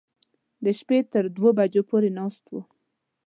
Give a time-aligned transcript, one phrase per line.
[0.63, 2.55] د شپې تر دوو بجو پورې ناست و.